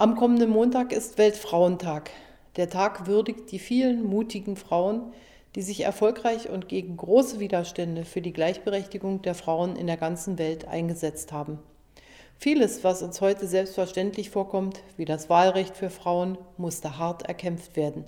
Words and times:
Am 0.00 0.16
kommenden 0.16 0.48
Montag 0.48 0.92
ist 0.92 1.18
Weltfrauentag. 1.18 2.10
Der 2.56 2.70
Tag 2.70 3.06
würdigt 3.06 3.52
die 3.52 3.58
vielen 3.58 4.02
mutigen 4.02 4.56
Frauen, 4.56 5.12
die 5.54 5.60
sich 5.60 5.82
erfolgreich 5.82 6.48
und 6.48 6.70
gegen 6.70 6.96
große 6.96 7.38
Widerstände 7.38 8.06
für 8.06 8.22
die 8.22 8.32
Gleichberechtigung 8.32 9.20
der 9.20 9.34
Frauen 9.34 9.76
in 9.76 9.86
der 9.86 9.98
ganzen 9.98 10.38
Welt 10.38 10.66
eingesetzt 10.66 11.32
haben. 11.32 11.58
Vieles, 12.38 12.82
was 12.82 13.02
uns 13.02 13.20
heute 13.20 13.46
selbstverständlich 13.46 14.30
vorkommt, 14.30 14.82
wie 14.96 15.04
das 15.04 15.28
Wahlrecht 15.28 15.76
für 15.76 15.90
Frauen, 15.90 16.38
musste 16.56 16.96
hart 16.96 17.28
erkämpft 17.28 17.76
werden. 17.76 18.06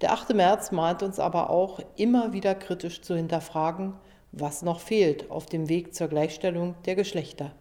Der 0.00 0.14
8. 0.14 0.34
März 0.34 0.72
mahnt 0.72 1.04
uns 1.04 1.20
aber 1.20 1.50
auch, 1.50 1.78
immer 1.94 2.32
wieder 2.32 2.56
kritisch 2.56 3.00
zu 3.00 3.14
hinterfragen, 3.14 3.94
was 4.32 4.62
noch 4.62 4.80
fehlt 4.80 5.30
auf 5.30 5.46
dem 5.46 5.68
Weg 5.68 5.94
zur 5.94 6.08
Gleichstellung 6.08 6.74
der 6.84 6.96
Geschlechter. 6.96 7.52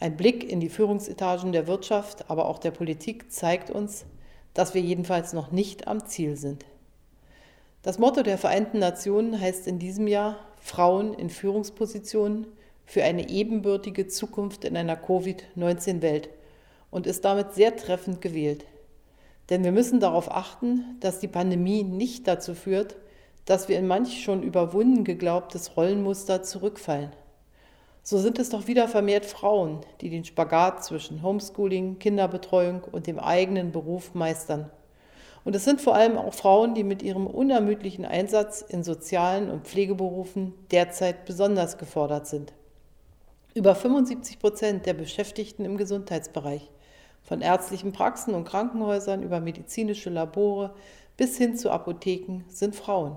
Ein 0.00 0.16
Blick 0.16 0.50
in 0.50 0.60
die 0.60 0.68
Führungsetagen 0.68 1.52
der 1.52 1.66
Wirtschaft, 1.66 2.30
aber 2.30 2.46
auch 2.46 2.58
der 2.58 2.72
Politik 2.72 3.30
zeigt 3.32 3.70
uns, 3.70 4.04
dass 4.52 4.74
wir 4.74 4.80
jedenfalls 4.80 5.32
noch 5.32 5.50
nicht 5.50 5.88
am 5.88 6.06
Ziel 6.06 6.36
sind. 6.36 6.64
Das 7.82 7.98
Motto 7.98 8.22
der 8.22 8.38
Vereinten 8.38 8.78
Nationen 8.78 9.40
heißt 9.40 9.66
in 9.66 9.78
diesem 9.78 10.06
Jahr 10.06 10.38
Frauen 10.58 11.14
in 11.14 11.28
Führungspositionen 11.28 12.46
für 12.86 13.04
eine 13.04 13.28
ebenbürtige 13.28 14.08
Zukunft 14.08 14.64
in 14.64 14.76
einer 14.76 14.96
Covid-19-Welt 14.96 16.30
und 16.90 17.06
ist 17.06 17.24
damit 17.24 17.52
sehr 17.54 17.76
treffend 17.76 18.20
gewählt. 18.20 18.64
Denn 19.50 19.64
wir 19.64 19.72
müssen 19.72 20.00
darauf 20.00 20.30
achten, 20.30 20.96
dass 21.00 21.20
die 21.20 21.28
Pandemie 21.28 21.82
nicht 21.82 22.26
dazu 22.26 22.54
führt, 22.54 22.96
dass 23.44 23.68
wir 23.68 23.78
in 23.78 23.86
manch 23.86 24.22
schon 24.22 24.42
überwunden 24.42 25.04
geglaubtes 25.04 25.76
Rollenmuster 25.76 26.42
zurückfallen. 26.42 27.12
So 28.06 28.18
sind 28.18 28.38
es 28.38 28.50
doch 28.50 28.66
wieder 28.66 28.86
vermehrt 28.86 29.24
Frauen, 29.24 29.80
die 30.02 30.10
den 30.10 30.26
Spagat 30.26 30.84
zwischen 30.84 31.22
Homeschooling, 31.22 31.98
Kinderbetreuung 31.98 32.84
und 32.84 33.06
dem 33.06 33.18
eigenen 33.18 33.72
Beruf 33.72 34.12
meistern. 34.12 34.70
Und 35.42 35.56
es 35.56 35.64
sind 35.64 35.80
vor 35.80 35.94
allem 35.94 36.18
auch 36.18 36.34
Frauen, 36.34 36.74
die 36.74 36.84
mit 36.84 37.02
ihrem 37.02 37.26
unermüdlichen 37.26 38.04
Einsatz 38.04 38.60
in 38.60 38.84
sozialen 38.84 39.50
und 39.50 39.66
Pflegeberufen 39.66 40.52
derzeit 40.70 41.24
besonders 41.24 41.78
gefordert 41.78 42.26
sind. 42.26 42.52
Über 43.54 43.74
75 43.74 44.38
Prozent 44.38 44.84
der 44.84 44.94
Beschäftigten 44.94 45.64
im 45.64 45.78
Gesundheitsbereich, 45.78 46.70
von 47.22 47.40
ärztlichen 47.40 47.92
Praxen 47.92 48.34
und 48.34 48.44
Krankenhäusern 48.44 49.22
über 49.22 49.40
medizinische 49.40 50.10
Labore 50.10 50.74
bis 51.16 51.38
hin 51.38 51.56
zu 51.56 51.70
Apotheken, 51.70 52.44
sind 52.48 52.76
Frauen. 52.76 53.16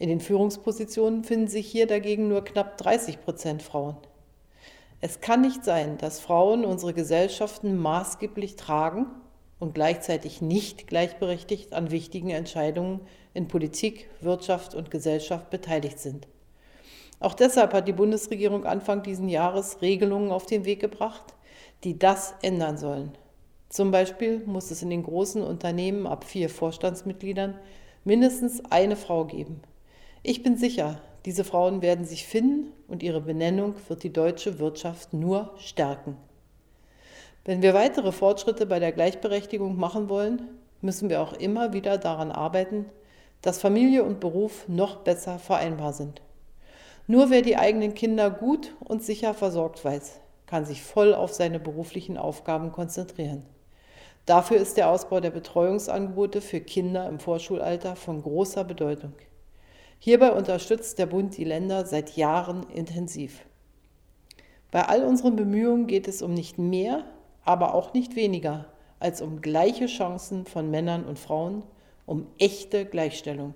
In 0.00 0.08
den 0.08 0.20
Führungspositionen 0.20 1.24
finden 1.24 1.48
sich 1.48 1.66
hier 1.66 1.86
dagegen 1.86 2.26
nur 2.26 2.42
knapp 2.42 2.78
30 2.78 3.20
Prozent 3.20 3.62
Frauen. 3.62 3.98
Es 5.02 5.20
kann 5.20 5.42
nicht 5.42 5.62
sein, 5.62 5.98
dass 5.98 6.20
Frauen 6.20 6.64
unsere 6.64 6.94
Gesellschaften 6.94 7.76
maßgeblich 7.76 8.56
tragen 8.56 9.08
und 9.58 9.74
gleichzeitig 9.74 10.40
nicht 10.40 10.86
gleichberechtigt 10.86 11.74
an 11.74 11.90
wichtigen 11.90 12.30
Entscheidungen 12.30 13.02
in 13.34 13.46
Politik, 13.46 14.08
Wirtschaft 14.22 14.74
und 14.74 14.90
Gesellschaft 14.90 15.50
beteiligt 15.50 15.98
sind. 15.98 16.26
Auch 17.18 17.34
deshalb 17.34 17.74
hat 17.74 17.86
die 17.86 17.92
Bundesregierung 17.92 18.64
Anfang 18.64 19.02
dieses 19.02 19.30
Jahres 19.30 19.82
Regelungen 19.82 20.32
auf 20.32 20.46
den 20.46 20.64
Weg 20.64 20.80
gebracht, 20.80 21.34
die 21.84 21.98
das 21.98 22.32
ändern 22.40 22.78
sollen. 22.78 23.12
Zum 23.68 23.90
Beispiel 23.90 24.42
muss 24.46 24.70
es 24.70 24.80
in 24.80 24.88
den 24.88 25.02
großen 25.02 25.42
Unternehmen 25.42 26.06
ab 26.06 26.24
vier 26.24 26.48
Vorstandsmitgliedern 26.48 27.58
mindestens 28.04 28.64
eine 28.70 28.96
Frau 28.96 29.26
geben. 29.26 29.60
Ich 30.22 30.42
bin 30.42 30.58
sicher, 30.58 31.00
diese 31.24 31.44
Frauen 31.44 31.80
werden 31.80 32.04
sich 32.04 32.26
finden 32.26 32.74
und 32.88 33.02
ihre 33.02 33.22
Benennung 33.22 33.74
wird 33.88 34.02
die 34.02 34.12
deutsche 34.12 34.58
Wirtschaft 34.58 35.14
nur 35.14 35.54
stärken. 35.56 36.18
Wenn 37.46 37.62
wir 37.62 37.72
weitere 37.72 38.12
Fortschritte 38.12 38.66
bei 38.66 38.78
der 38.78 38.92
Gleichberechtigung 38.92 39.78
machen 39.78 40.10
wollen, 40.10 40.42
müssen 40.82 41.08
wir 41.08 41.22
auch 41.22 41.32
immer 41.32 41.72
wieder 41.72 41.96
daran 41.96 42.30
arbeiten, 42.32 42.84
dass 43.40 43.62
Familie 43.62 44.04
und 44.04 44.20
Beruf 44.20 44.68
noch 44.68 44.96
besser 44.96 45.38
vereinbar 45.38 45.94
sind. 45.94 46.20
Nur 47.06 47.30
wer 47.30 47.40
die 47.40 47.56
eigenen 47.56 47.94
Kinder 47.94 48.30
gut 48.30 48.74
und 48.80 49.02
sicher 49.02 49.32
versorgt 49.32 49.82
weiß, 49.86 50.20
kann 50.44 50.66
sich 50.66 50.82
voll 50.82 51.14
auf 51.14 51.32
seine 51.32 51.58
beruflichen 51.58 52.18
Aufgaben 52.18 52.72
konzentrieren. 52.72 53.46
Dafür 54.26 54.58
ist 54.58 54.76
der 54.76 54.90
Ausbau 54.90 55.20
der 55.20 55.30
Betreuungsangebote 55.30 56.42
für 56.42 56.60
Kinder 56.60 57.08
im 57.08 57.20
Vorschulalter 57.20 57.96
von 57.96 58.20
großer 58.20 58.64
Bedeutung. 58.64 59.14
Hierbei 60.02 60.32
unterstützt 60.32 60.98
der 60.98 61.04
Bund 61.04 61.36
die 61.36 61.44
Länder 61.44 61.84
seit 61.84 62.16
Jahren 62.16 62.62
intensiv. 62.70 63.44
Bei 64.70 64.86
all 64.86 65.04
unseren 65.04 65.36
Bemühungen 65.36 65.86
geht 65.86 66.08
es 66.08 66.22
um 66.22 66.32
nicht 66.32 66.58
mehr, 66.58 67.04
aber 67.44 67.74
auch 67.74 67.92
nicht 67.92 68.16
weniger 68.16 68.64
als 68.98 69.20
um 69.20 69.42
gleiche 69.42 69.86
Chancen 69.86 70.46
von 70.46 70.70
Männern 70.70 71.04
und 71.04 71.18
Frauen, 71.18 71.64
um 72.06 72.26
echte 72.38 72.86
Gleichstellung. 72.86 73.54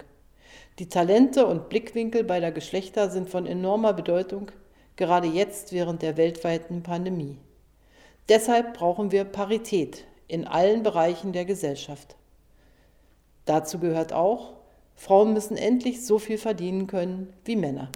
Die 0.79 0.89
Talente 0.91 1.47
und 1.47 1.71
Blickwinkel 1.71 2.25
beider 2.25 2.53
Geschlechter 2.53 3.09
sind 3.09 3.31
von 3.31 3.47
enormer 3.47 3.95
Bedeutung, 3.95 4.51
gerade 4.97 5.29
jetzt 5.29 5.73
während 5.73 6.03
der 6.03 6.19
weltweiten 6.19 6.83
Pandemie. 6.83 7.39
Deshalb 8.29 8.75
brauchen 8.75 9.13
wir 9.13 9.25
Parität 9.25 10.05
in 10.29 10.47
allen 10.47 10.83
Bereichen 10.83 11.33
der 11.33 11.47
Gesellschaft. 11.47 12.17
Dazu 13.47 13.79
gehört 13.79 14.13
auch, 14.13 14.55
Frauen 14.97 15.33
müssen 15.33 15.57
endlich 15.57 16.05
so 16.05 16.19
viel 16.19 16.39
verdienen 16.39 16.87
können 16.87 17.33
wie 17.45 17.57
Männer. 17.57 17.91